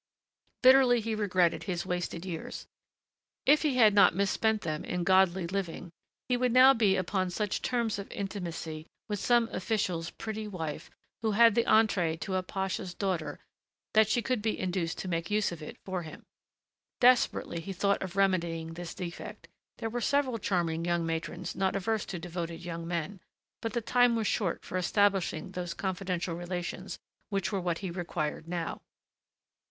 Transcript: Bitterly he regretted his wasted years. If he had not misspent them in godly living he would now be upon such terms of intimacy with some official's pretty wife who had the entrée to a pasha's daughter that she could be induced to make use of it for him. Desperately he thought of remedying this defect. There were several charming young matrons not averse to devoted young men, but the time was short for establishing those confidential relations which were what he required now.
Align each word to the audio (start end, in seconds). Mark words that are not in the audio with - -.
Bitterly 0.63 0.99
he 0.99 1.13
regretted 1.13 1.65
his 1.65 1.85
wasted 1.85 2.25
years. 2.25 2.65
If 3.45 3.61
he 3.61 3.75
had 3.75 3.93
not 3.93 4.15
misspent 4.15 4.61
them 4.63 4.83
in 4.83 5.03
godly 5.03 5.45
living 5.45 5.91
he 6.27 6.35
would 6.35 6.51
now 6.51 6.73
be 6.73 6.95
upon 6.95 7.29
such 7.29 7.61
terms 7.61 7.99
of 7.99 8.09
intimacy 8.11 8.87
with 9.07 9.19
some 9.19 9.47
official's 9.51 10.09
pretty 10.09 10.47
wife 10.47 10.89
who 11.21 11.33
had 11.33 11.53
the 11.53 11.65
entrée 11.65 12.19
to 12.21 12.33
a 12.33 12.41
pasha's 12.41 12.95
daughter 12.95 13.41
that 13.93 14.09
she 14.09 14.23
could 14.23 14.41
be 14.41 14.57
induced 14.57 14.97
to 14.97 15.07
make 15.07 15.29
use 15.29 15.51
of 15.51 15.61
it 15.61 15.77
for 15.85 16.01
him. 16.01 16.23
Desperately 16.99 17.59
he 17.59 17.71
thought 17.71 18.01
of 18.01 18.15
remedying 18.15 18.73
this 18.73 18.95
defect. 18.95 19.47
There 19.77 19.91
were 19.91 20.01
several 20.01 20.39
charming 20.39 20.83
young 20.83 21.05
matrons 21.05 21.55
not 21.55 21.75
averse 21.75 22.05
to 22.07 22.17
devoted 22.17 22.65
young 22.65 22.87
men, 22.87 23.19
but 23.61 23.73
the 23.73 23.81
time 23.81 24.15
was 24.15 24.25
short 24.25 24.65
for 24.65 24.79
establishing 24.79 25.51
those 25.51 25.75
confidential 25.75 26.33
relations 26.33 26.97
which 27.29 27.51
were 27.51 27.61
what 27.61 27.77
he 27.85 27.91
required 27.91 28.47
now. 28.47 28.81